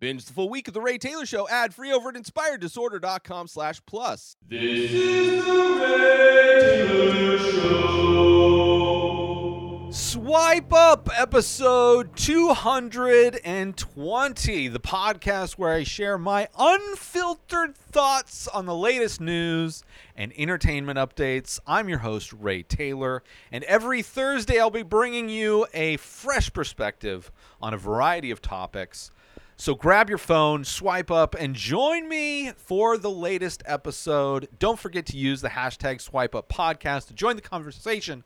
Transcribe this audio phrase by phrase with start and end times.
[0.00, 3.82] Binge the full week of The Ray Taylor Show ad free over at inspireddisorder.com slash
[3.84, 4.34] plus.
[4.48, 8.30] This is the Ray Taylor Show.
[9.92, 19.20] Swipe Up, episode 220, the podcast where I share my unfiltered thoughts on the latest
[19.20, 19.84] news
[20.16, 21.60] and entertainment updates.
[21.66, 23.22] I'm your host, Ray Taylor,
[23.52, 27.30] and every Thursday I'll be bringing you a fresh perspective
[27.60, 29.10] on a variety of topics.
[29.60, 34.48] So grab your phone, swipe up, and join me for the latest episode.
[34.58, 38.24] Don't forget to use the hashtag swipe up podcast to join the conversation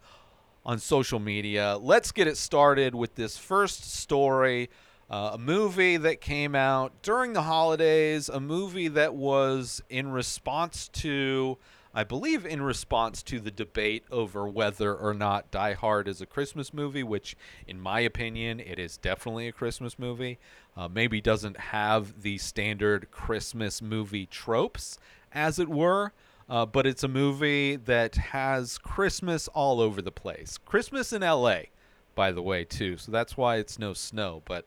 [0.64, 1.76] on social media.
[1.80, 4.70] Let's get it started with this first story.
[5.10, 10.86] Uh, a movie that came out during the holidays, a movie that was in response
[10.90, 11.58] to,
[11.94, 16.26] I believe, in response to the debate over whether or not Die Hard is a
[16.26, 17.36] Christmas movie, which,
[17.68, 20.38] in my opinion, it is definitely a Christmas movie.
[20.76, 24.98] Uh, maybe doesn't have the standard Christmas movie tropes,
[25.32, 26.12] as it were.
[26.48, 30.58] Uh, but it's a movie that has Christmas all over the place.
[30.58, 31.60] Christmas in LA,
[32.14, 32.96] by the way, too.
[32.98, 34.42] So that's why it's no snow.
[34.44, 34.66] But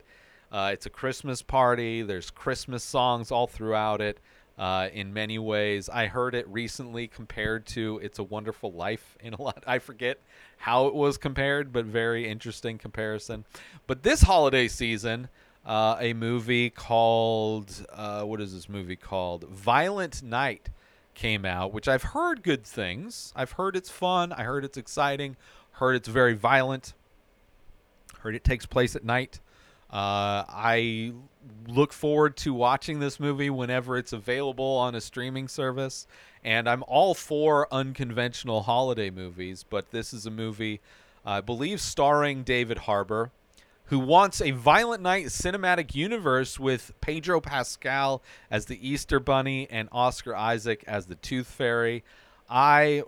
[0.51, 2.01] uh, it's a Christmas party.
[2.01, 4.19] There's Christmas songs all throughout it.
[4.57, 9.33] Uh, in many ways, I heard it recently compared to "It's a Wonderful Life." In
[9.33, 10.19] a lot, I forget
[10.57, 13.45] how it was compared, but very interesting comparison.
[13.85, 15.29] But this holiday season,
[15.65, 19.43] uh, a movie called uh, what is this movie called?
[19.43, 20.69] Violent Night
[21.13, 23.33] came out, which I've heard good things.
[23.35, 24.31] I've heard it's fun.
[24.31, 25.35] I heard it's exciting.
[25.73, 26.93] Heard it's very violent.
[28.19, 29.39] Heard it takes place at night.
[29.89, 31.13] Uh, I
[31.67, 36.07] look forward to watching this movie whenever it's available on a streaming service.
[36.43, 40.81] And I'm all for unconventional holiday movies, but this is a movie,
[41.25, 43.31] I believe, starring David Harbour,
[43.85, 48.21] who wants a Violent Night cinematic universe with Pedro Pascal
[48.51, 52.03] as the Easter Bunny and Oscar Isaac as the Tooth Fairy.
[52.49, 53.03] I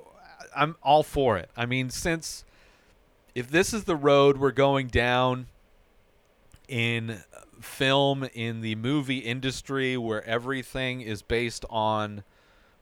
[0.56, 1.50] I'm all for it.
[1.56, 2.46] I mean, since
[3.36, 5.48] if this is the road we're going down
[6.70, 7.24] in
[7.60, 12.24] film in the movie industry where everything is based on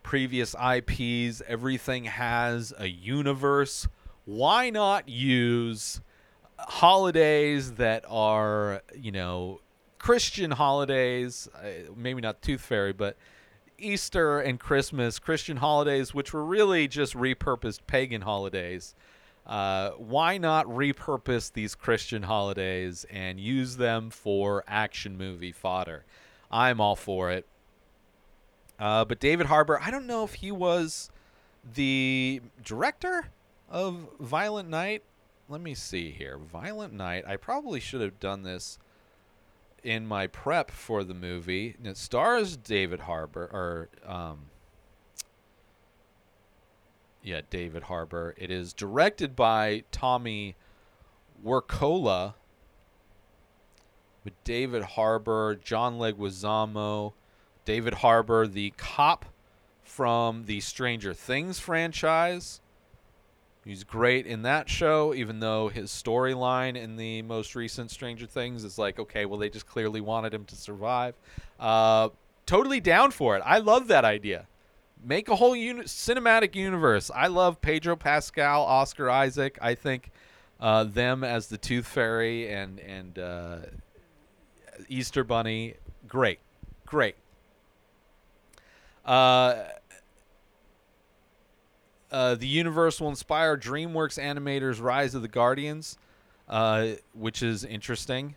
[0.04, 3.88] previous IPs, everything has a universe,
[4.26, 6.02] why not use
[6.60, 9.60] holidays that are, you know,
[10.00, 13.18] Christian holidays, uh, maybe not Tooth Fairy, but
[13.78, 18.96] Easter and Christmas, Christian holidays, which were really just repurposed pagan holidays.
[19.48, 26.04] Uh, why not repurpose these Christian holidays and use them for action movie fodder?
[26.52, 27.46] I'm all for it.
[28.78, 31.10] Uh, but David Harbour, I don't know if he was
[31.74, 33.30] the director
[33.70, 35.04] of Violent Night
[35.50, 36.38] let me see here.
[36.38, 37.24] Violent Night.
[37.28, 38.78] I probably should have done this
[39.84, 41.76] in my prep for the movie.
[41.78, 44.48] And it stars David Harbour, or um,
[47.24, 48.36] yeah, David Harbour.
[48.38, 50.56] It is directed by Tommy
[51.46, 52.34] Wirkola,
[54.24, 57.14] with David Harbour, John Leguizamo,
[57.64, 59.26] David Harbour, the cop
[59.84, 62.60] from the Stranger Things franchise.
[63.64, 68.64] He's great in that show, even though his storyline in the most recent Stranger Things
[68.64, 71.16] is like, okay, well, they just clearly wanted him to survive.
[71.60, 72.10] Uh,
[72.46, 73.44] totally down for it.
[73.46, 74.48] I love that idea.
[75.08, 77.10] Make a whole uni- cinematic universe.
[77.16, 79.58] I love Pedro Pascal, Oscar Isaac.
[79.62, 80.12] I think
[80.60, 83.58] uh, them as the Tooth Fairy and and uh,
[84.90, 85.76] Easter Bunny,
[86.10, 86.40] great,
[86.86, 87.16] great.
[89.06, 89.64] Uh,
[92.12, 95.98] uh, the universe will inspire DreamWorks animators' Rise of the Guardians,
[96.50, 98.36] uh, which is interesting.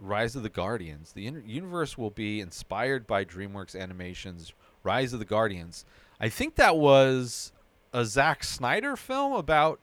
[0.00, 1.12] Rise of the Guardians.
[1.12, 4.52] The universe will be inspired by DreamWorks Animation's
[4.86, 5.84] Rise of the Guardians.
[6.18, 7.52] I think that was
[7.92, 9.80] a Zack Snyder film about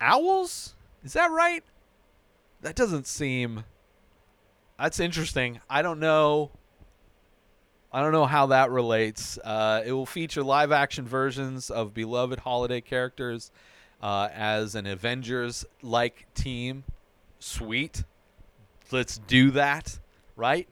[0.00, 0.74] owls.
[1.02, 1.64] Is that right?
[2.60, 3.64] That doesn't seem.
[4.78, 5.60] That's interesting.
[5.70, 6.50] I don't know
[7.92, 9.36] I don't know how that relates.
[9.38, 13.50] Uh, it will feature live action versions of beloved holiday characters
[14.00, 16.84] uh, as an Avengers like team.
[17.40, 18.04] Sweet.
[18.92, 19.98] Let's do that,
[20.36, 20.68] right?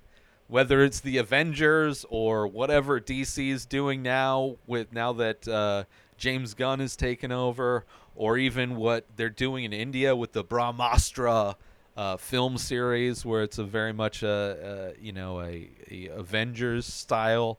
[0.49, 5.85] Whether it's the Avengers or whatever DC is doing now, with now that uh,
[6.17, 7.85] James Gunn has taken over,
[8.17, 11.55] or even what they're doing in India with the Brahmastra
[11.99, 16.87] uh, film series where it's a very much a, a you know a, a, Avengers
[16.87, 17.59] style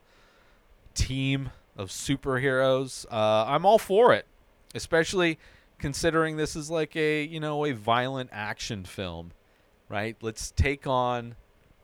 [0.94, 3.06] team of superheroes.
[3.12, 4.26] Uh, I'm all for it,
[4.74, 5.38] especially
[5.78, 9.32] considering this is like a you know a violent action film,
[9.90, 10.16] right?
[10.22, 11.36] Let's take on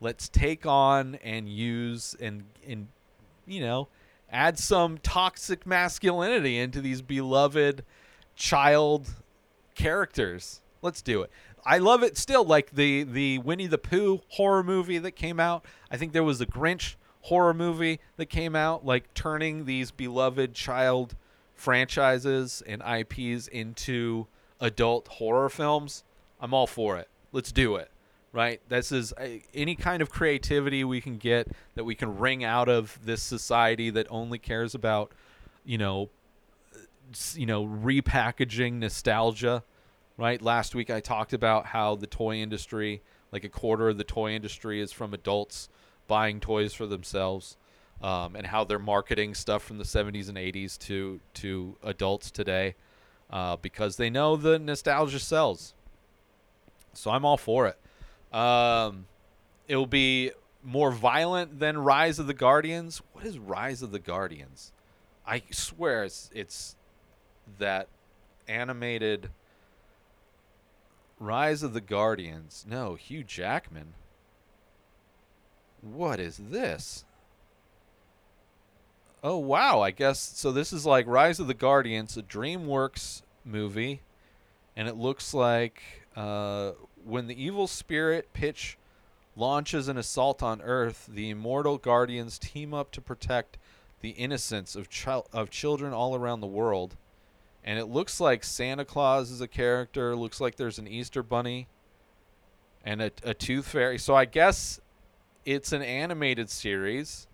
[0.06, 2.88] let's take on and use and and
[3.48, 3.88] you know
[4.32, 7.84] add some toxic masculinity into these beloved
[8.36, 9.10] child
[9.74, 10.62] characters.
[10.84, 11.32] Let's do it.
[11.66, 12.44] I love it still.
[12.44, 15.66] Like the the Winnie the Pooh horror movie that came out.
[15.90, 20.54] I think there was a Grinch horror movie that came out, like turning these beloved
[20.54, 21.16] child
[21.56, 24.28] franchises and IPs into
[24.60, 26.04] adult horror films.
[26.40, 27.10] I'm all for it.
[27.32, 27.90] Let's do it.
[28.36, 28.60] Right?
[28.68, 32.68] This is uh, any kind of creativity we can get that we can wring out
[32.68, 35.14] of this society that only cares about,
[35.64, 36.10] you know,
[37.34, 39.64] you know, repackaging nostalgia.
[40.18, 40.42] Right?
[40.42, 43.02] Last week I talked about how the toy industry,
[43.32, 45.70] like a quarter of the toy industry is from adults
[46.06, 47.56] buying toys for themselves.
[48.02, 52.76] Um, and how they're marketing stuff from the 70s and 80s to to adults today
[53.30, 55.74] uh, because they know the nostalgia sells.
[56.92, 57.80] So I'm all for it.
[58.36, 59.06] Um,
[59.68, 63.02] it'll be more violent than Rise of the Guardians.
[63.14, 64.74] What is Rise of the Guardians?
[65.26, 66.76] I swear it's it's
[67.58, 67.88] that
[68.48, 69.30] animated
[71.18, 72.66] Rise of the Guardians.
[72.68, 73.94] No, Hugh Jackman.
[75.82, 77.06] What is this?
[79.24, 84.02] Oh wow, I guess so this is like Rise of the Guardians, a DreamWorks movie,
[84.76, 85.82] and it looks like
[86.18, 86.74] uh,
[87.06, 88.78] when the evil spirit pitch
[89.36, 93.58] launches an assault on Earth, the immortal guardians team up to protect
[94.02, 94.88] the innocence of
[95.34, 96.96] of children all around the world.
[97.64, 100.16] And it looks like Santa Claus is a character.
[100.16, 101.68] Looks like there's an Easter bunny
[102.84, 103.98] and a, a tooth fairy.
[103.98, 104.80] So I guess
[105.46, 107.28] it's an animated series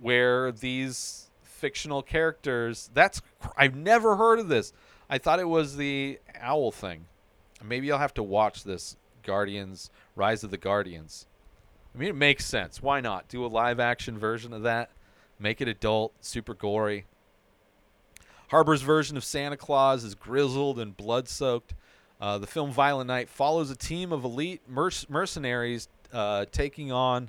[0.00, 3.22] where these fictional characters that's
[3.56, 4.72] I've never heard of this.
[5.10, 7.06] I thought it was the owl thing.
[7.64, 11.26] Maybe I'll have to watch this Guardians Rise of the Guardians.
[11.94, 12.82] I mean it makes sense.
[12.82, 13.28] Why not?
[13.28, 14.90] Do a live action version of that.
[15.38, 17.06] Make it adult, super gory.
[18.48, 21.74] Harbour's version of Santa Claus is grizzled and blood soaked.
[22.20, 27.28] Uh, the film Violent Night follows a team of elite merc- mercenaries uh, taking on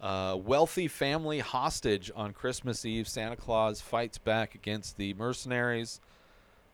[0.00, 3.06] a wealthy family hostage on Christmas Eve.
[3.06, 6.00] Santa Claus fights back against the mercenaries.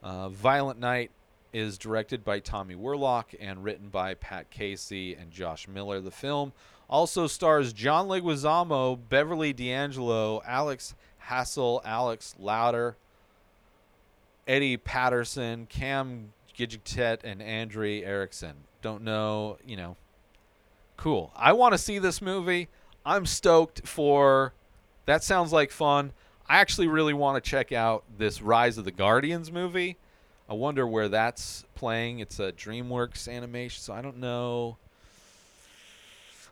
[0.03, 1.11] Uh, Violent Night
[1.53, 6.01] is directed by Tommy Warlock and written by Pat Casey and Josh Miller.
[6.01, 6.53] The film
[6.89, 10.95] also stars John Leguizamo, Beverly D'Angelo, Alex
[11.29, 12.97] Hassell, Alex Louder,
[14.47, 18.55] Edi Patterson, Cam Gidget, and Andre Erickson.
[18.81, 19.97] Don't know, you know.
[20.97, 21.33] Cool.
[21.37, 22.69] I want to see this movie.
[23.05, 24.53] I'm stoked for.
[25.07, 26.13] That sounds like fun.
[26.49, 29.97] I actually really want to check out this Rise of the Guardians movie.
[30.53, 32.19] I wonder where that's playing.
[32.19, 34.77] It's a DreamWorks animation, so I don't know.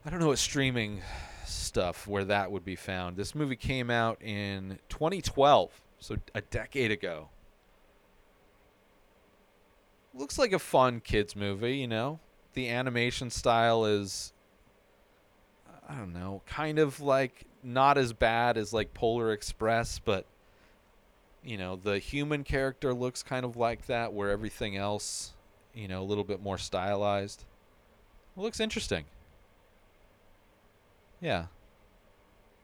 [0.06, 1.02] I don't know what streaming
[1.44, 3.18] stuff where that would be found.
[3.18, 7.28] This movie came out in 2012, so a decade ago.
[10.14, 12.20] Looks like a fun kids movie, you know.
[12.54, 14.32] The animation style is
[15.86, 20.24] I don't know, kind of like not as bad as like Polar Express, but
[21.44, 25.32] you know, the human character looks kind of like that where everything else,
[25.74, 27.44] you know, a little bit more stylized.
[28.36, 29.04] It looks interesting.
[31.20, 31.46] Yeah.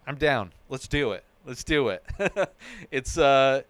[0.07, 0.53] I'm down.
[0.69, 1.25] Let's do it.
[1.45, 2.05] Let's do it.
[2.91, 3.63] it's uh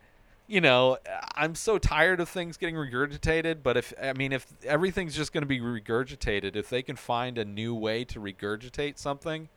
[0.49, 0.99] you know,
[1.35, 5.42] I'm so tired of things getting regurgitated, but if I mean if everything's just going
[5.42, 9.49] to be regurgitated, if they can find a new way to regurgitate something,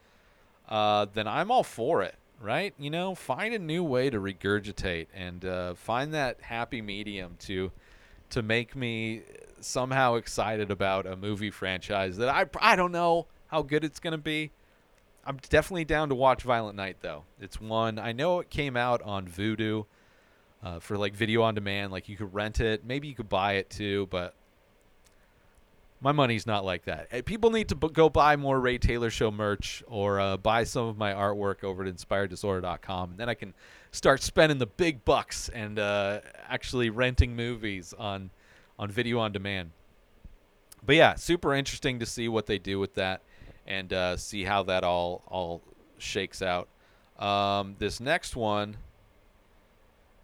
[0.68, 2.74] uh, then I'm all for it, right?
[2.78, 7.72] You know, find a new way to regurgitate and uh, find that happy medium to
[8.32, 9.24] to make me
[9.60, 14.12] somehow excited about a movie franchise that I I don't know how good it's going
[14.12, 14.52] to be.
[15.26, 17.24] I'm definitely down to watch Violent Night though.
[17.40, 19.86] It's one I know it came out on Vudu
[20.64, 21.92] uh, for like video on demand.
[21.92, 24.34] Like you could rent it, maybe you could buy it too, but
[26.02, 27.08] my money's not like that.
[27.12, 30.64] Eh, People need to b- go buy more Ray Taylor Show merch or uh, buy
[30.64, 33.54] some of my artwork over at InspiredDisorder.com, and then I can
[33.92, 38.30] start spending the big bucks and uh, actually renting movies on
[38.78, 39.72] on video on demand.
[40.86, 43.22] But yeah, super interesting to see what they do with that
[43.68, 45.62] and uh, see how that all all
[45.98, 46.70] shakes out.
[47.18, 48.78] Um, this next one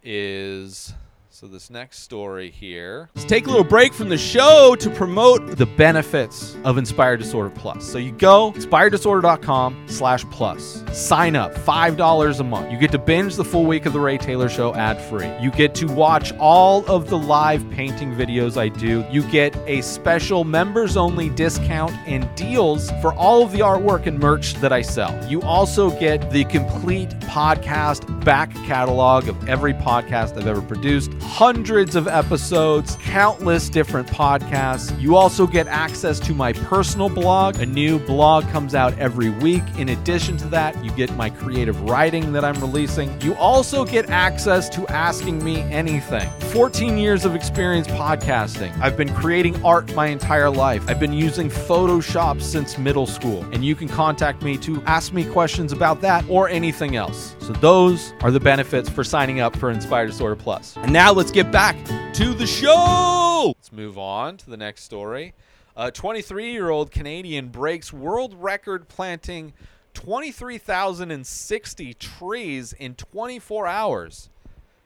[0.02, 0.94] is
[1.28, 3.10] So this next story here.
[3.14, 7.50] Let's take a little break from the show to promote the benefits of Inspired Disorder
[7.50, 7.84] Plus.
[7.84, 10.82] So you go inspireddisorder.com slash plus.
[10.92, 12.72] Sign up, $5 a month.
[12.72, 15.30] You get to binge the full week of the Ray Taylor Show ad-free.
[15.38, 19.04] You get to watch all of the live painting videos I do.
[19.10, 24.54] You get a special members-only discount and deals for all of the artwork and merch
[24.54, 25.14] that I sell.
[25.28, 31.96] You also get the complete podcast back catalog of every podcast I've ever produced, hundreds
[31.96, 34.98] of episodes, countless different podcasts.
[35.00, 37.60] You also get access to my personal blog.
[37.60, 39.62] A new blog comes out every week.
[39.76, 43.20] In addition to that, you get my creative writing that I'm releasing.
[43.20, 46.30] You also get access to asking me anything.
[46.52, 48.74] 14 years of experience podcasting.
[48.80, 50.88] I've been creating art my entire life.
[50.88, 55.24] I've been using Photoshop since middle school, and you can contact me to ask me
[55.24, 57.35] questions about that or anything else.
[57.46, 60.76] So those are the benefits for signing up for Inspired Disorder Plus.
[60.78, 61.76] And now let's get back
[62.14, 63.54] to the show.
[63.56, 65.32] Let's move on to the next story.
[65.76, 69.52] A 23 year old Canadian breaks world record planting
[69.94, 74.28] 23,060 trees in 24 hours.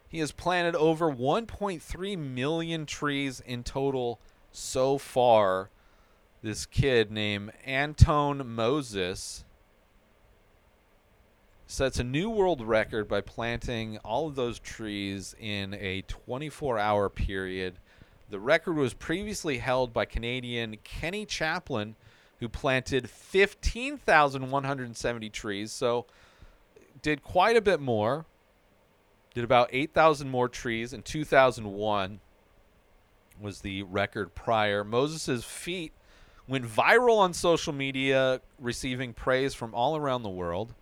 [0.07, 4.21] He has planted over 1.3 million trees in total
[4.53, 5.71] so far.
[6.43, 9.47] This kid named Antoine Moses
[11.71, 17.09] sets a new world record by planting all of those trees in a 24 hour
[17.09, 17.79] period.
[18.29, 21.95] The record was previously held by Canadian Kenny Chaplin,
[22.41, 25.71] who planted 15,170 trees.
[25.71, 26.07] So,
[27.03, 28.27] did quite a bit more.
[29.33, 32.19] Did about 8,000 more trees in 2001
[33.41, 34.83] was the record prior.
[34.83, 35.93] Moses's feat
[36.49, 40.75] went viral on social media, receiving praise from all around the world.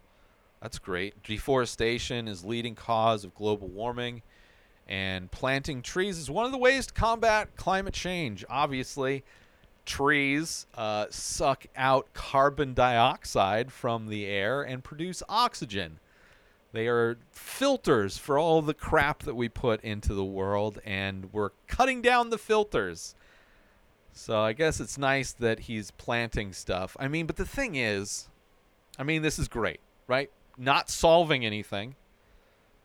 [0.60, 1.22] That's great.
[1.22, 4.22] Deforestation is leading cause of global warming,
[4.88, 8.44] and planting trees is one of the ways to combat climate change.
[8.48, 9.24] Obviously,
[9.86, 16.00] trees uh, suck out carbon dioxide from the air and produce oxygen.
[16.72, 21.50] They are filters for all the crap that we put into the world, and we're
[21.66, 23.14] cutting down the filters.
[24.12, 26.96] So I guess it's nice that he's planting stuff.
[26.98, 28.28] I mean, but the thing is,
[28.98, 30.30] I mean, this is great, right?
[30.58, 31.94] Not solving anything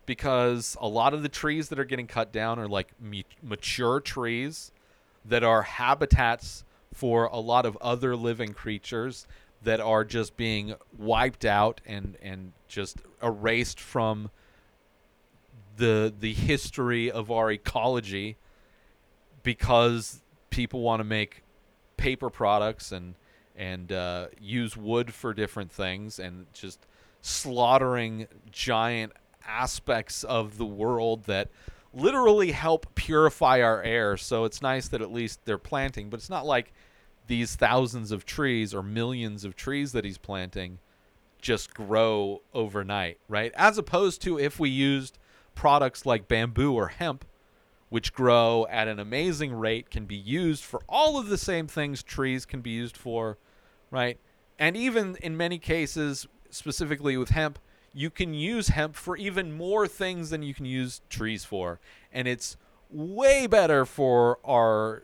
[0.05, 2.89] because a lot of the trees that are getting cut down are like
[3.41, 4.71] mature trees
[5.25, 6.63] that are habitats
[6.93, 9.25] for a lot of other living creatures
[9.63, 14.29] that are just being wiped out and and just erased from
[15.77, 18.37] the the history of our ecology
[19.41, 21.43] because people want to make
[21.97, 23.15] paper products and
[23.55, 26.85] and uh, use wood for different things and just
[27.23, 29.13] slaughtering giant
[29.47, 31.49] aspects of the world that
[31.93, 34.17] literally help purify our air.
[34.17, 36.73] So it's nice that at least they're planting, but it's not like
[37.27, 40.79] these thousands of trees or millions of trees that he's planting
[41.41, 43.53] just grow overnight, right?
[43.55, 45.17] As opposed to if we used
[45.55, 47.23] products like bamboo or hemp,
[47.87, 52.03] which grow at an amazing rate, can be used for all of the same things
[52.03, 53.37] trees can be used for,
[53.91, 54.19] right?
[54.59, 57.59] And even in many cases, specifically with hemp,
[57.93, 61.79] you can use hemp for even more things than you can use trees for.
[62.11, 62.57] And it's
[62.89, 65.03] way better for our,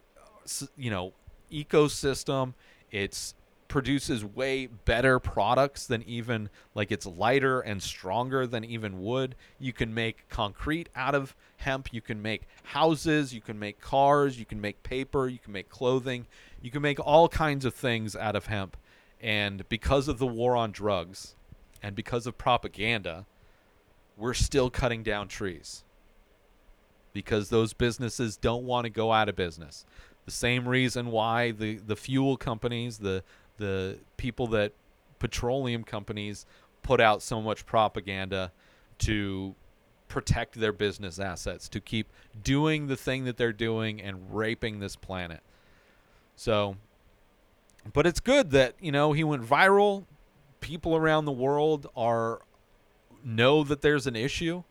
[0.78, 1.14] you know,
[1.52, 2.54] ecosystem.
[2.92, 3.36] It's
[3.68, 9.36] produces way better products than even like it's lighter and stronger than even wood.
[9.60, 11.94] You can make concrete out of hemp.
[11.94, 13.34] You can make houses.
[13.34, 14.40] You can make cars.
[14.40, 15.28] You can make paper.
[15.28, 16.26] You can make clothing.
[16.62, 18.76] You can make all kinds of things out of hemp.
[19.22, 21.36] And because of the war on drugs
[21.82, 23.26] and because of propaganda,
[24.18, 25.84] we're still cutting down trees
[27.14, 29.86] because those businesses don't want to go out of business.
[30.26, 33.24] The same reason why the, the fuel companies, the
[33.58, 34.72] the people that
[35.20, 36.46] petroleum companies
[36.82, 38.52] put out so much propaganda
[39.00, 39.54] to
[40.08, 42.08] protect their business assets, to keep
[42.44, 45.42] doing the thing that they're doing and raping this planet.
[46.36, 46.78] So,
[47.94, 50.06] but it's good that, you know, he went viral.
[50.60, 52.42] People around the world are
[53.24, 54.64] know that there's an issue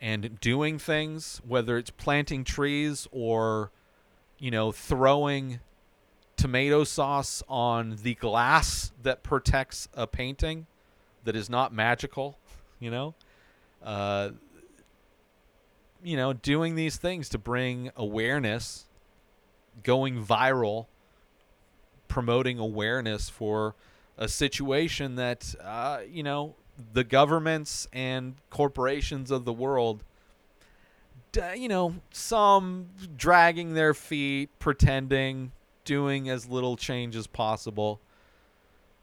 [0.00, 3.70] and doing things, whether it's planting trees or,
[4.38, 5.60] you know, throwing
[6.36, 10.66] tomato sauce on the glass that protects a painting
[11.24, 12.38] that is not magical,
[12.80, 13.14] you know,
[13.82, 14.30] uh,
[16.02, 18.84] you know, doing these things to bring awareness,
[19.82, 20.86] going viral,
[22.08, 23.74] promoting awareness for
[24.16, 26.54] a situation that, uh, you know,
[26.92, 30.02] the governments and corporations of the world
[31.56, 35.52] you know, some dragging their feet, pretending,
[35.84, 38.00] doing as little change as possible.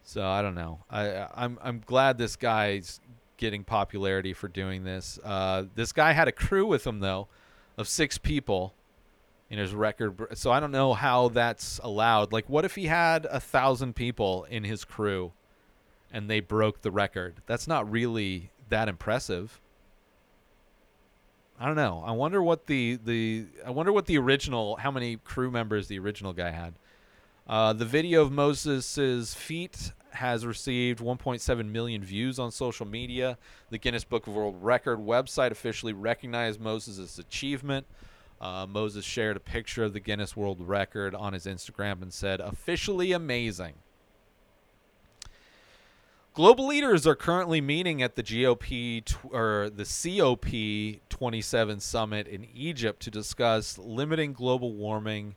[0.04, 0.80] So I don't know.
[0.90, 3.00] I I'm I'm glad this guy's
[3.38, 5.20] getting popularity for doing this.
[5.24, 7.28] Uh, this guy had a crew with him though,
[7.78, 8.74] of six people
[9.52, 10.18] in his record.
[10.34, 12.32] So I don't know how that's allowed.
[12.32, 15.34] Like, what if he had a thousand people in his crew,
[16.12, 17.42] and they broke the record?
[17.46, 19.60] That's not really that impressive.
[21.60, 22.02] I don't know.
[22.04, 26.00] I wonder what the the I wonder what the original how many crew members the
[26.00, 26.74] original guy had.
[27.46, 33.38] Uh, the video of Moses's feat has received 1.7 million views on social media.
[33.70, 37.86] The Guinness Book of World Record website officially recognized Moses' achievement.
[38.42, 42.40] Uh, Moses shared a picture of the Guinness World Record on his Instagram and said,
[42.40, 43.76] "Officially amazing."
[46.34, 52.48] Global leaders are currently meeting at the GOP tw- or the COP 27 summit in
[52.56, 55.36] Egypt to discuss limiting global warming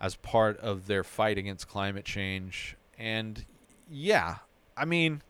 [0.00, 2.76] as part of their fight against climate change.
[2.98, 3.46] And
[3.88, 4.38] yeah,
[4.76, 5.22] I mean,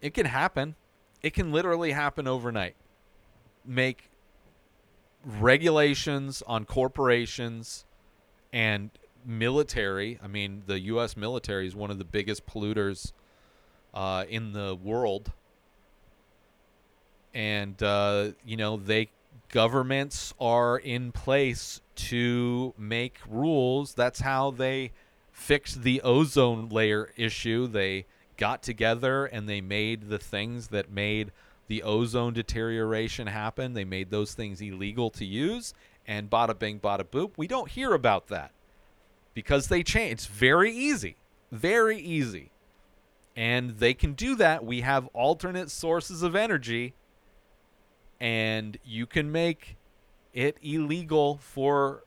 [0.00, 0.76] it can happen.
[1.22, 2.76] It can literally happen overnight.
[3.64, 4.10] Make
[5.24, 7.84] regulations on corporations
[8.52, 8.90] and
[9.24, 10.18] military.
[10.22, 11.16] I mean, the U.S.
[11.16, 13.12] military is one of the biggest polluters
[13.94, 15.32] uh, in the world,
[17.34, 19.10] and uh, you know they
[19.50, 23.94] governments are in place to make rules.
[23.94, 24.92] That's how they
[25.32, 27.66] fixed the ozone layer issue.
[27.66, 28.06] They
[28.36, 31.32] got together and they made the things that made
[31.68, 33.76] the ozone deterioration happened.
[33.76, 35.74] They made those things illegal to use,
[36.06, 37.32] and bada bing, bada boop.
[37.36, 38.50] We don't hear about that
[39.34, 40.12] because they change.
[40.12, 41.16] It's very easy,
[41.52, 42.50] very easy.
[43.36, 44.64] And they can do that.
[44.64, 46.94] We have alternate sources of energy,
[48.18, 49.76] and you can make
[50.32, 52.02] it illegal for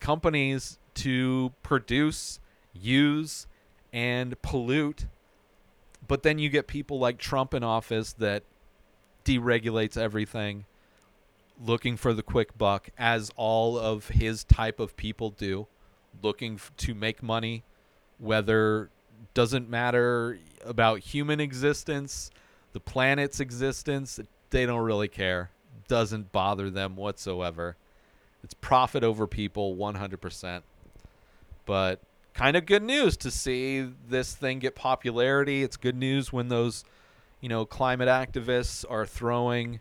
[0.00, 2.40] companies to produce,
[2.72, 3.46] use,
[3.92, 5.06] and pollute.
[6.08, 8.42] But then you get people like Trump in office that
[9.24, 10.64] deregulates everything,
[11.64, 15.66] looking for the quick buck, as all of his type of people do,
[16.22, 17.62] looking f- to make money,
[18.18, 18.90] whether
[19.34, 22.30] doesn't matter about human existence,
[22.72, 24.20] the planet's existence,
[24.50, 25.50] they don't really care.
[25.88, 27.76] Doesn't bother them whatsoever.
[28.42, 30.62] It's profit over people 100%.
[31.64, 32.00] But
[32.34, 35.62] kind of good news to see this thing get popularity.
[35.62, 36.84] It's good news when those,
[37.42, 39.80] you know, climate activists are throwing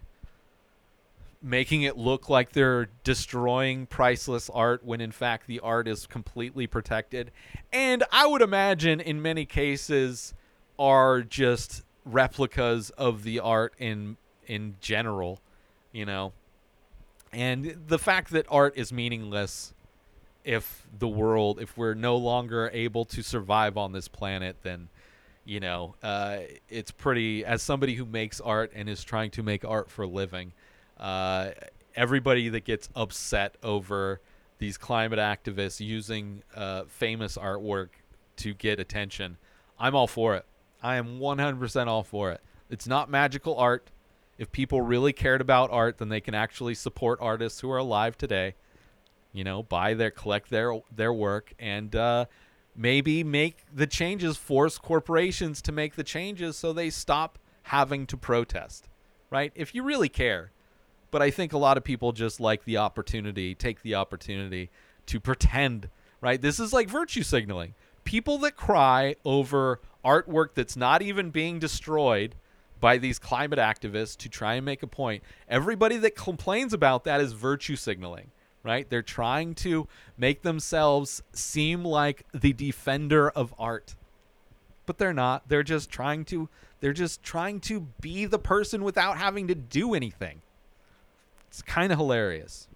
[1.43, 6.67] making it look like they're destroying priceless art when in fact the art is completely
[6.67, 7.31] protected.
[7.73, 10.33] And I would imagine in many cases
[10.77, 15.39] are just replicas of the art in in general,
[15.91, 16.33] you know.
[17.31, 19.73] And the fact that art is meaningless
[20.43, 24.89] if the world if we're no longer able to survive on this planet then
[25.45, 26.37] you know uh,
[26.69, 30.07] it's pretty as somebody who makes art and is trying to make art for a
[30.07, 30.53] living
[30.99, 31.49] uh,
[31.95, 34.21] everybody that gets upset over
[34.59, 37.89] these climate activists using uh, famous artwork
[38.35, 39.37] to get attention
[39.79, 40.45] i'm all for it.
[40.83, 42.41] I am 100% all for it.
[42.71, 43.91] It's not magical art.
[44.39, 48.17] If people really cared about art then they can actually support artists who are alive
[48.17, 48.55] today
[49.33, 52.25] you know buy their collect their their work and uh,
[52.75, 58.17] maybe make the changes force corporations to make the changes so they stop having to
[58.17, 58.87] protest
[59.31, 59.53] right?
[59.55, 60.51] If you really care.
[61.09, 64.69] But i think a lot of people just like the opportunity take the opportunity
[65.07, 65.89] to pretend
[66.21, 66.41] right?
[66.41, 67.73] This is like virtue signaling.
[68.03, 72.35] People that cry over artwork that's not even being destroyed
[72.79, 77.21] by these climate activists to try and make a point everybody that complains about that
[77.21, 78.31] is virtue signaling
[78.63, 78.89] right?
[78.89, 83.95] They're trying to make themselves seem like the defender of art.
[84.85, 85.47] But they're not.
[85.47, 89.93] They're just trying to they're just trying to be the person without having to do
[89.93, 90.41] anything.
[91.47, 92.67] It's kind of hilarious.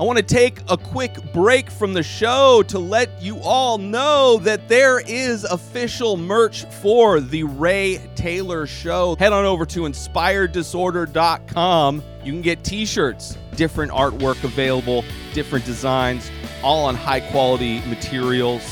[0.00, 4.38] I want to take a quick break from the show to let you all know
[4.42, 9.16] that there is official merch for the Ray Taylor Show.
[9.18, 12.02] Head on over to inspireddisorder.com.
[12.24, 16.30] You can get t shirts, different artwork available, different designs,
[16.62, 18.62] all on high quality materials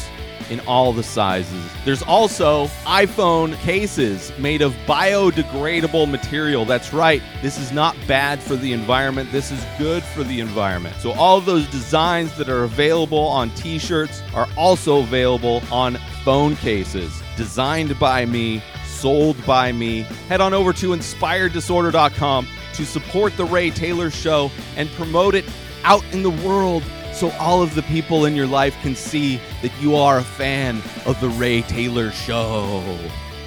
[0.49, 1.65] in all the sizes.
[1.85, 6.65] There's also iPhone cases made of biodegradable material.
[6.65, 10.95] That's right, this is not bad for the environment, this is good for the environment.
[11.01, 16.55] So, all those designs that are available on t shirts are also available on phone
[16.57, 17.13] cases.
[17.37, 20.03] Designed by me, sold by me.
[20.29, 25.45] Head on over to inspireddisorder.com to support the Ray Taylor Show and promote it
[25.85, 29.73] out in the world so all of the people in your life can see that
[29.81, 32.99] you are a fan of the Ray Taylor Show.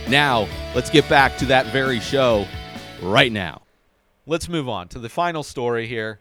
[0.08, 2.48] Now, let's get back to that very show
[3.02, 3.62] right now.
[4.26, 6.20] Let's move on to the final story here.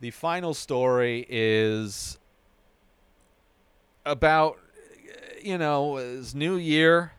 [0.00, 2.18] The final story is
[4.04, 4.58] about,
[5.40, 7.12] you know, it's new year,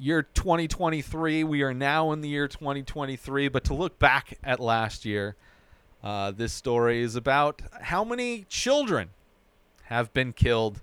[0.00, 1.44] year 2023.
[1.44, 5.36] We are now in the year 2023, but to look back at last year,
[6.02, 9.10] uh, this story is about how many children
[9.84, 10.80] have been killed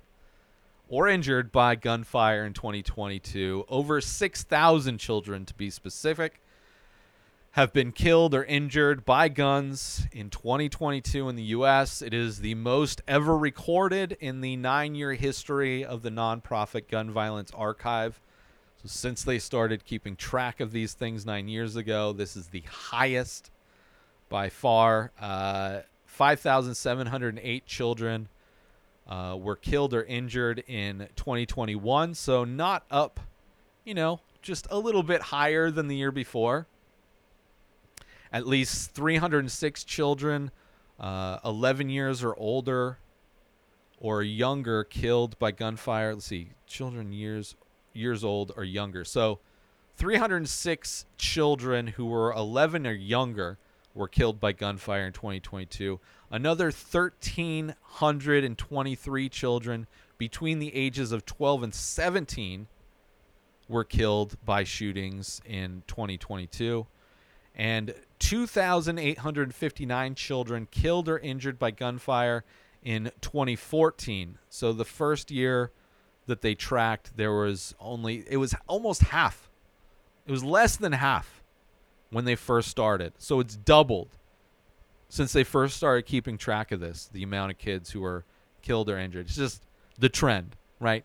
[0.88, 3.66] or injured by gunfire in 2022.
[3.68, 6.40] Over 6,000 children, to be specific,
[7.52, 12.04] have been killed or injured by guns in 2022 in the U.S.
[12.04, 17.10] It is the most ever recorded in the nine year history of the nonprofit Gun
[17.10, 18.22] Violence Archive.
[18.82, 22.64] So, since they started keeping track of these things nine years ago, this is the
[22.70, 23.52] highest
[24.30, 25.12] by far.
[25.20, 28.30] Uh, 5,708 children
[29.08, 32.14] uh, were killed or injured in 2021.
[32.16, 33.20] So not up,
[33.86, 36.68] you know, just a little bit higher than the year before.
[38.32, 40.52] At least 306 children,
[41.00, 42.98] uh, 11 years or older
[44.00, 46.14] or younger, killed by gunfire.
[46.14, 47.56] Let's see, children years
[47.98, 49.04] years old or younger.
[49.04, 49.40] So
[49.98, 53.58] 306 children who were 11 or younger
[53.94, 56.00] were killed by gunfire in 2022.
[56.30, 62.68] Another 1,323 children between the ages of 12 and 17
[63.68, 66.86] were killed by shootings in 2022.
[67.56, 72.44] And 2,859 children killed or injured by gunfire
[72.84, 74.38] in 2014.
[74.50, 75.72] So the first year
[76.28, 79.50] that they tracked, there was only, it was almost half.
[80.26, 81.42] It was less than half
[82.12, 83.14] when they first started.
[83.18, 84.10] So it's doubled
[85.10, 88.26] since they first started keeping track of this, the amount of kids who were
[88.62, 89.28] killed or injured.
[89.28, 89.64] It's just
[89.98, 91.04] the trend, right?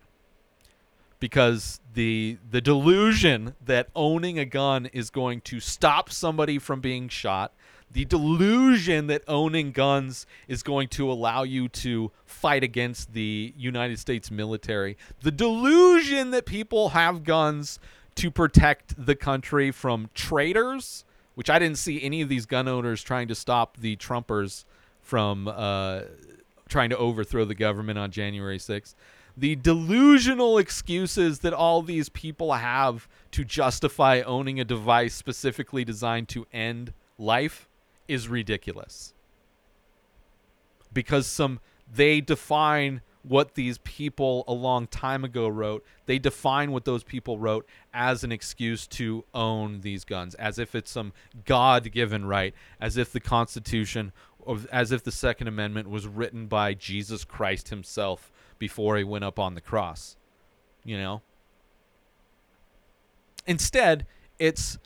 [1.20, 7.08] Because the the delusion that owning a gun is going to stop somebody from being
[7.08, 7.52] shot,
[7.92, 13.98] the delusion that owning guns is going to allow you to fight against the United
[13.98, 17.78] States military, the delusion that people have guns
[18.14, 23.02] to protect the country from traitors, which I didn't see any of these gun owners
[23.02, 24.64] trying to stop the Trumpers
[25.00, 26.02] from uh,
[26.68, 28.94] trying to overthrow the government on January 6th.
[29.36, 36.28] The delusional excuses that all these people have to justify owning a device specifically designed
[36.30, 37.68] to end life
[38.12, 39.14] is ridiculous.
[40.92, 41.60] Because some
[41.92, 45.84] they define what these people a long time ago wrote.
[46.06, 50.74] They define what those people wrote as an excuse to own these guns, as if
[50.74, 51.12] it's some
[51.44, 54.12] God given right, as if the Constitution,
[54.72, 59.38] as if the Second Amendment was written by Jesus Christ himself before he went up
[59.38, 60.16] on the cross.
[60.84, 61.22] You know?
[63.46, 64.06] Instead,
[64.38, 64.78] it's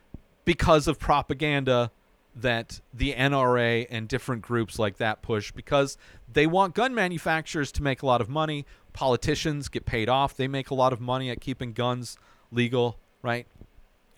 [0.44, 1.90] because of propaganda
[2.36, 5.96] that the NRA and different groups like that push because
[6.30, 8.66] they want gun manufacturers to make a lot of money.
[8.92, 10.36] Politicians get paid off.
[10.36, 12.18] They make a lot of money at keeping guns
[12.52, 13.46] legal, right?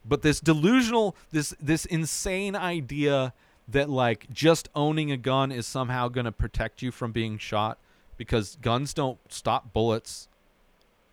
[0.05, 3.35] But this delusional, this this insane idea
[3.69, 7.79] that like just owning a gun is somehow going to protect you from being shot
[8.17, 10.28] because guns don't stop bullets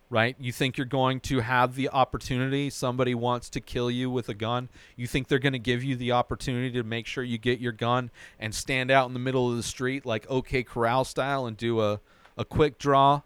[0.09, 0.35] right?
[0.39, 2.69] You think you're going to have the opportunity.
[2.69, 4.69] Somebody wants to kill you with a gun.
[4.95, 7.71] You think they're going to give you the opportunity to make sure you get your
[7.71, 11.57] gun and stand out in the middle of the street like OK Corral style and
[11.57, 11.99] do a,
[12.37, 13.21] a quick draw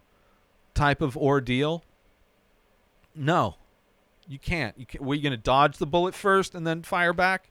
[0.74, 1.84] type of ordeal?
[3.13, 3.56] No,
[4.28, 4.78] you can't.
[4.78, 5.04] You can't.
[5.04, 7.50] Were you going to dodge the bullet first and then fire back?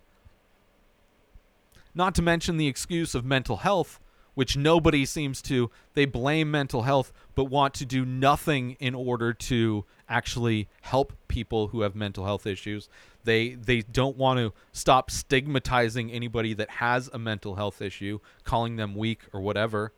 [1.95, 4.01] Not to mention the excuse of mental health
[4.39, 5.69] which nobody seems to.
[5.95, 11.67] They blame mental health, but want to do nothing in order to actually help people
[11.67, 12.89] who have mental health issues.
[13.25, 18.77] They they don't want to stop stigmatizing anybody that has a mental health issue, calling
[18.77, 19.93] them weak or whatever.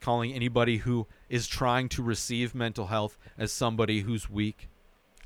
[0.00, 4.68] Calling anybody who is trying to receive mental health as somebody who's weak.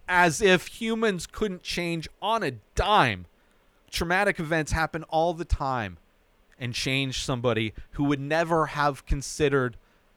[0.06, 3.24] As if humans couldn't change on a dime.
[3.90, 5.96] Traumatic events happen all the time
[6.58, 9.76] and change somebody who would never have considered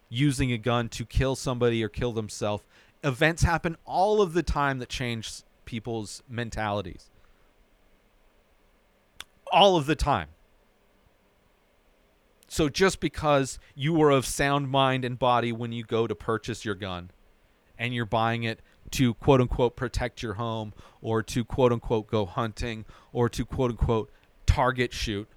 [0.09, 2.63] using a gun to kill somebody or kill themselves.
[3.03, 7.09] Events happen all of the time that change people's mentalities.
[9.51, 10.29] All of the time.
[12.47, 16.65] So just because you were of sound mind and body when you go to purchase
[16.65, 17.11] your gun
[17.77, 18.59] and you're buying it
[18.91, 23.71] to quote unquote protect your home or to quote unquote go hunting or to quote
[23.71, 24.11] unquote
[24.45, 25.29] target shoot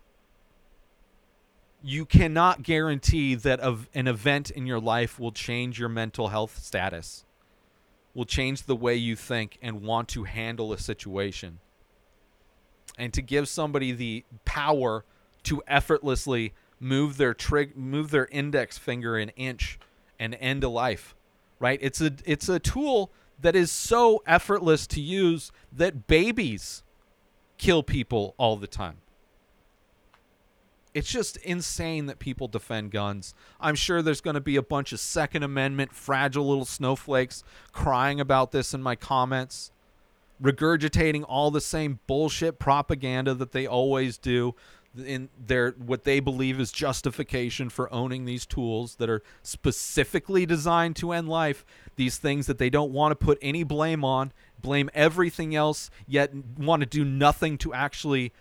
[1.84, 7.24] you cannot guarantee that an event in your life will change your mental health status
[8.14, 11.58] will change the way you think and want to handle a situation.
[12.96, 15.04] And to give somebody the power
[15.42, 19.78] to effortlessly move their trig move their index finger an inch
[20.18, 21.14] and end a life
[21.64, 21.78] right?
[21.80, 26.82] It's a it's a tool that is so effortless to use that babies
[27.56, 28.98] kill people all the time
[30.94, 33.34] it's just insane that people defend guns.
[33.60, 38.20] I'm sure there's going to be a bunch of Second Amendment fragile little snowflakes crying
[38.20, 39.72] about this in my comments,
[40.40, 44.54] regurgitating all the same bullshit propaganda that they always do
[45.04, 50.94] in their what they believe is justification for owning these tools that are specifically designed
[50.94, 51.64] to end life
[51.96, 56.32] these things that they don't want to put any blame on blame everything else yet
[56.56, 58.32] want to do nothing to actually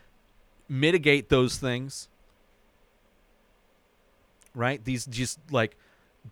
[0.70, 2.08] mitigate those things
[4.56, 4.84] right?
[4.84, 5.78] These just like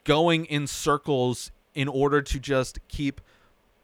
[0.04, 3.22] going in circles in order to just keep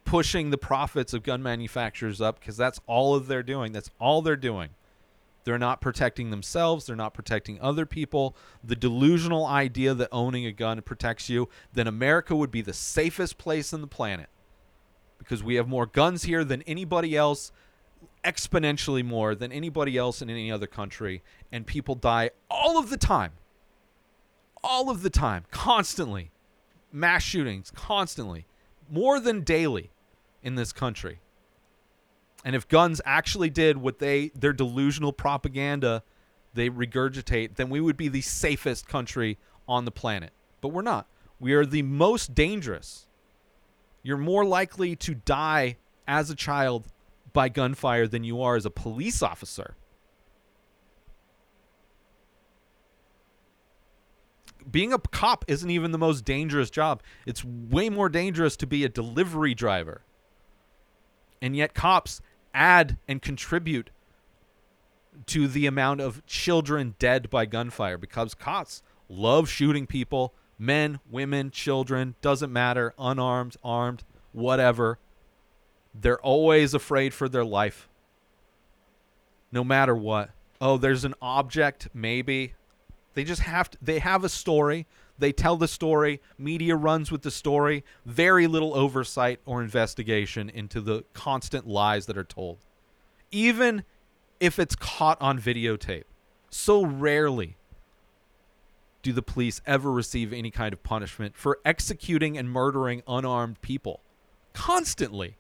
[0.04, 3.73] pushing the profits of gun manufacturers up because that's all of they're doing.
[3.73, 4.69] That's all they're doing.
[5.43, 8.36] They're not protecting themselves, they're not protecting other people.
[8.63, 13.38] The delusional idea that owning a gun protects you, then America would be the safest
[13.38, 14.28] place on the planet.
[15.17, 17.54] Because we have more guns here than anybody else,
[18.26, 22.97] exponentially more than anybody else in any other country, and people die all of the
[22.97, 23.32] time
[24.67, 26.32] all of the time, constantly.
[26.91, 28.45] Mass shootings, constantly.
[28.89, 29.91] More than daily
[30.43, 31.19] in this country.
[32.45, 36.03] And if guns actually did what they their delusional propaganda
[36.53, 40.32] they regurgitate, then we would be the safest country on the planet.
[40.62, 41.08] But we're not.
[41.39, 43.06] We are the most dangerous.
[44.01, 45.77] You're more likely to die
[46.08, 46.88] as a child
[47.32, 49.75] by gunfire than you are as a police officer.
[54.69, 57.01] Being a cop isn't even the most dangerous job.
[57.25, 60.01] It's way more dangerous to be a delivery driver.
[61.41, 62.21] And yet cops
[62.53, 63.91] add and contribute
[65.27, 71.51] to the amount of children dead by gunfire because cops love shooting people, men, women,
[71.51, 74.99] children, doesn't matter, unarmed, armed, whatever.
[75.93, 77.89] They're always afraid for their life.
[79.51, 80.32] No matter what.
[80.60, 82.53] Oh, there's an object, maybe.
[83.17, 84.86] They just have to, they have a story.
[85.17, 86.21] They tell the story.
[86.38, 87.84] Media runs with the story.
[88.06, 92.60] Very little oversight or investigation into the constant lies that are told.
[93.32, 93.84] Even
[94.39, 96.03] if it's caught on videotape.
[96.51, 97.58] So rarely
[99.01, 104.01] do the police ever receive any kind of punishment for executing and murdering unarmed people.
[104.53, 105.38] Constantly.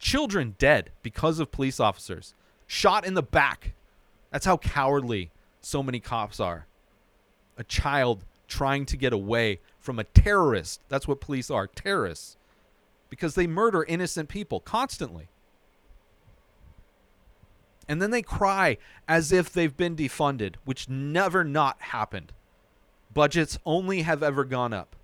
[0.00, 2.34] Children dead because of police officers.
[2.66, 3.74] Shot in the back.
[4.32, 5.30] That's how cowardly
[5.64, 6.66] so many cops are.
[7.56, 10.80] A child trying to get away from a terrorist.
[10.88, 12.36] That's what police are terrorists.
[13.08, 15.28] Because they murder innocent people constantly.
[17.88, 22.32] And then they cry as if they've been defunded, which never not happened.
[23.12, 24.96] Budgets only have ever gone up.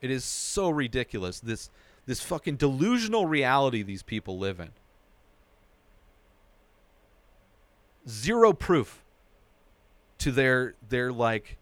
[0.00, 1.40] It is so ridiculous.
[1.40, 1.70] This
[2.06, 4.70] this fucking delusional reality these people live in.
[8.08, 9.02] Zero proof
[10.18, 11.56] to their their like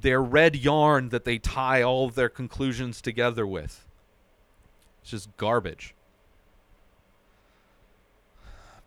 [0.00, 3.86] their red yarn that they tie all of their conclusions together with.
[5.02, 5.94] It's just garbage.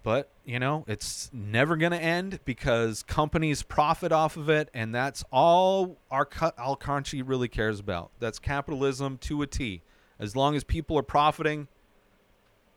[0.04, 4.96] But, you know, it's never going to end because companies profit off of it, and
[4.96, 6.28] that's all our,
[6.58, 8.12] our country really cares about.
[8.20, 9.82] That's capitalism to a T.
[10.18, 11.68] As long as people are profiting,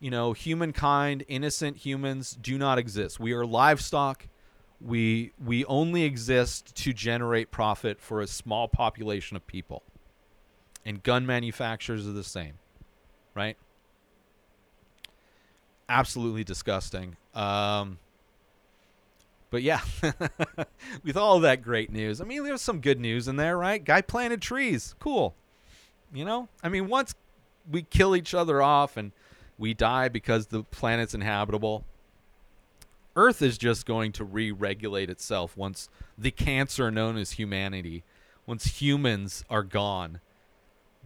[0.00, 3.20] you know, humankind, innocent humans do not exist.
[3.20, 4.26] We are livestock
[4.80, 9.82] we we only exist to generate profit for a small population of people.
[10.84, 12.54] And gun manufacturers are the same
[13.34, 13.56] right?
[15.88, 17.16] Absolutely disgusting.
[17.34, 17.98] Um,
[19.50, 19.80] but yeah
[21.04, 23.84] with all that great news i mean there's some good news in there right?
[23.84, 24.94] Guy planted trees.
[24.98, 25.34] Cool.
[26.12, 27.14] You know i mean once
[27.70, 29.12] we kill each other off and
[29.58, 31.84] we die because the planet's inhabitable
[33.16, 38.04] Earth is just going to re regulate itself once the cancer known as humanity,
[38.46, 40.20] once humans are gone,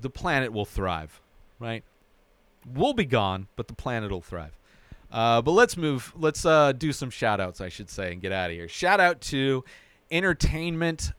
[0.01, 1.21] the planet will thrive,
[1.59, 1.85] right?
[2.67, 4.57] We'll be gone, but the planet will thrive.
[5.11, 6.13] Uh, but let's move.
[6.17, 8.69] Let's uh, do some shout outs, I should say, and get out of here.
[8.69, 9.65] Shout out to
[10.11, 11.13] Entertainment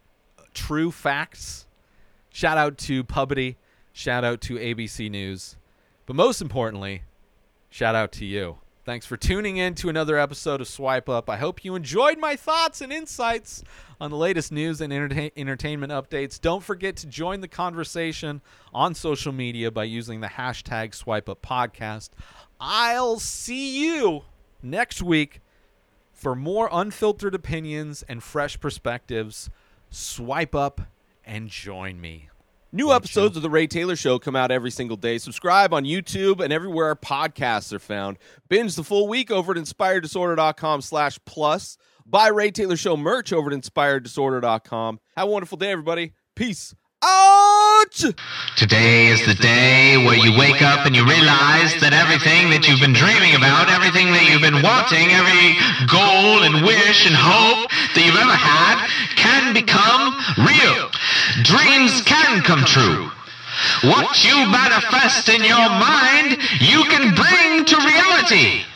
[0.54, 1.66] True Facts.
[2.30, 3.56] Shout out to Pubity.
[3.94, 5.56] Shout out to ABC News.
[6.06, 7.04] But most importantly,
[7.70, 8.58] shout out to you.
[8.86, 11.28] Thanks for tuning in to another episode of Swipe Up.
[11.28, 13.64] I hope you enjoyed my thoughts and insights
[14.00, 16.40] on the latest news and entertain- entertainment updates.
[16.40, 18.44] Don't forget to join the conversation
[18.76, 22.12] on social media by using the hashtag Swipe Up Podcast.
[22.60, 24.22] I'll see you
[24.62, 25.42] next week
[26.14, 29.50] for more unfiltered opinions and fresh perspectives.
[29.90, 30.82] Swipe up
[31.26, 32.30] and join me.
[32.76, 33.40] New Won't episodes you?
[33.40, 35.18] of the Ray Taylor Show come out every single day.
[35.18, 38.18] Subscribe on YouTube and everywhere our podcasts are found.
[38.50, 41.78] Binge the full week over at inspireddisorder.com slash plus.
[42.06, 45.00] Buy Ray Taylor Show merch over at inspireddisorder.com.
[45.16, 46.12] Have a wonderful day, everybody.
[46.36, 47.96] Peace out!
[48.58, 52.80] Today is the day where you wake up and you realize that everything that you've
[52.80, 55.54] been dreaming about, everything that you've been wanting, every
[55.86, 60.92] goal and wish and hope that you've ever had can become real.
[61.48, 63.10] Dreams can come true.
[63.88, 68.68] What you manifest in your mind, you can bring to reality.